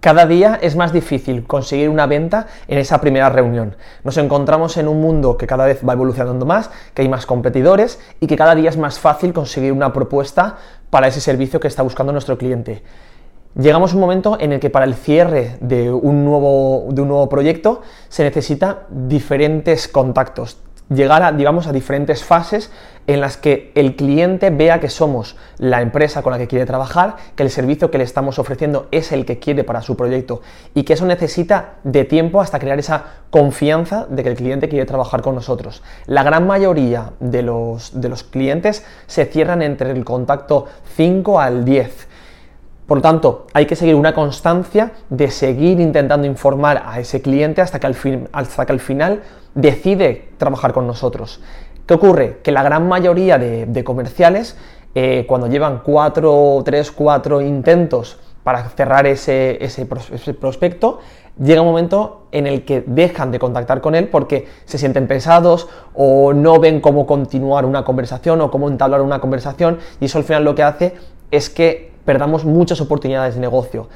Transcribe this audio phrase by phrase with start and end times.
[0.00, 3.76] Cada día es más difícil conseguir una venta en esa primera reunión.
[4.02, 8.00] Nos encontramos en un mundo que cada vez va evolucionando más, que hay más competidores
[8.18, 10.56] y que cada día es más fácil conseguir una propuesta
[10.88, 12.82] para ese servicio que está buscando nuestro cliente.
[13.54, 17.08] Llegamos a un momento en el que para el cierre de un nuevo, de un
[17.08, 20.56] nuevo proyecto se necesita diferentes contactos,
[20.90, 22.70] llegar a, digamos, a diferentes fases
[23.06, 27.16] en las que el cliente vea que somos la empresa con la que quiere trabajar,
[27.34, 30.42] que el servicio que le estamos ofreciendo es el que quiere para su proyecto
[30.74, 34.86] y que eso necesita de tiempo hasta crear esa confianza de que el cliente quiere
[34.86, 35.82] trabajar con nosotros.
[36.06, 41.64] La gran mayoría de los, de los clientes se cierran entre el contacto 5 al
[41.64, 42.09] 10
[42.90, 47.60] por lo tanto, hay que seguir una constancia de seguir intentando informar a ese cliente
[47.60, 47.96] hasta que al,
[48.32, 49.22] hasta que al final
[49.54, 51.40] decide trabajar con nosotros.
[51.86, 52.40] ¿Qué ocurre?
[52.42, 54.56] Que la gran mayoría de, comerciales,
[54.96, 60.98] eh, cuando llevan 4, 3, 4 intentos para cerrar ese, ese, prospecto,
[61.38, 65.68] llega un momento en el que dejan de contactar con él porque se sienten pesados
[65.94, 70.24] o no ven cómo continuar una conversación o cómo entablar una conversación y eso al
[70.24, 70.94] final lo que hace
[71.30, 73.88] es que perdamos muchas oportunidades de negocio.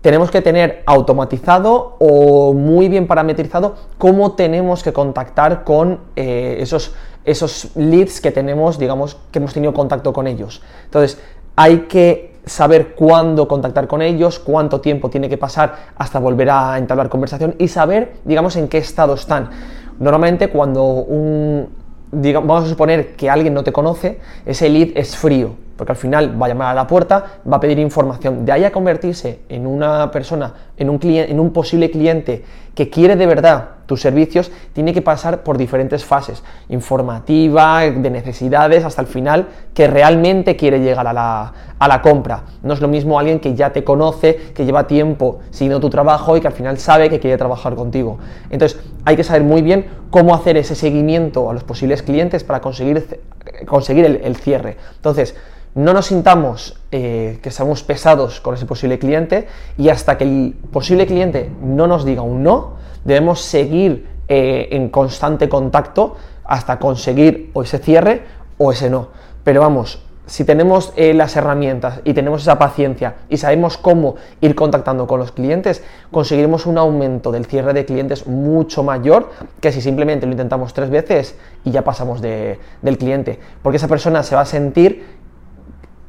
[0.00, 6.94] Tenemos que tener automatizado o muy bien parametrizado cómo tenemos que contactar con eh, esos,
[7.24, 10.60] esos leads que tenemos, digamos, que hemos tenido contacto con ellos.
[10.84, 11.18] Entonces,
[11.56, 16.76] hay que saber cuándo contactar con ellos, cuánto tiempo tiene que pasar hasta volver a
[16.78, 19.50] entablar conversación y saber, digamos, en qué estado están.
[19.98, 21.68] Normalmente cuando un,
[22.12, 26.40] vamos a suponer que alguien no te conoce, ese lead es frío, porque al final
[26.40, 28.44] va a llamar a la puerta, va a pedir información.
[28.44, 32.44] De ahí a convertirse en una persona, en un, cliente, en un posible cliente
[32.74, 38.84] que quiere de verdad tus servicios, tiene que pasar por diferentes fases, informativa, de necesidades,
[38.84, 42.44] hasta el final, que realmente quiere llegar a la, a la compra.
[42.62, 46.36] No es lo mismo alguien que ya te conoce, que lleva tiempo siguiendo tu trabajo
[46.36, 48.18] y que al final sabe que quiere trabajar contigo.
[48.50, 52.60] Entonces, hay que saber muy bien cómo hacer ese seguimiento a los posibles clientes para
[52.60, 53.20] conseguir,
[53.66, 54.78] conseguir el, el cierre.
[54.96, 55.36] Entonces,
[55.74, 60.56] no nos sintamos eh, que estamos pesados con ese posible cliente y hasta que el
[60.72, 62.74] posible cliente no nos diga un no,
[63.04, 68.22] debemos seguir eh, en constante contacto hasta conseguir o ese cierre
[68.58, 69.08] o ese no.
[69.42, 74.54] Pero vamos, si tenemos eh, las herramientas y tenemos esa paciencia y sabemos cómo ir
[74.54, 79.30] contactando con los clientes, conseguiremos un aumento del cierre de clientes mucho mayor
[79.60, 83.38] que si simplemente lo intentamos tres veces y ya pasamos del cliente.
[83.62, 85.23] Porque esa persona se va a sentir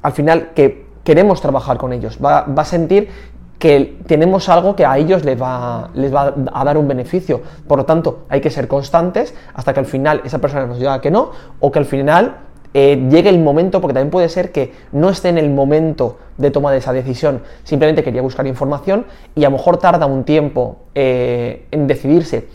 [0.06, 3.10] al final que queremos trabajar con ellos, va, a sentir
[3.58, 7.42] que tenemos algo que a ellos les va, les va a dar un beneficio.
[7.68, 11.02] Por lo tanto, hay que ser constantes hasta que al final esa persona nos diga
[11.02, 12.36] que no o que al final
[12.76, 16.52] eh, llegue el momento, porque también puede ser que no esté en el momento de
[16.52, 20.78] toma de esa decisión, simplemente quería buscar información y a lo mejor tarda un tiempo
[20.94, 22.48] eh, en decidirse.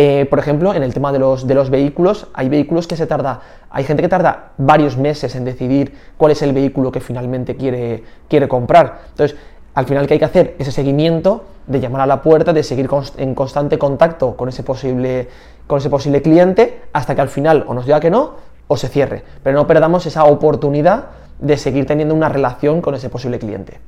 [0.00, 3.08] Eh, por ejemplo, en el tema de los, de los vehículos, hay vehículos que se
[3.08, 7.56] tarda, hay gente que tarda varios meses en decidir cuál es el vehículo que finalmente
[7.56, 9.00] quiere, quiere comprar.
[9.10, 9.36] Entonces,
[9.74, 12.88] al final que hay que hacer ese seguimiento de llamar a la puerta, de seguir
[13.16, 15.26] en constante contacto con ese posible,
[15.66, 18.34] con ese posible cliente, hasta que al final o nos diga que no
[18.68, 19.24] o se cierre.
[19.42, 21.06] Pero no perdamos esa oportunidad
[21.40, 23.80] de seguir teniendo una relación con ese posible cliente.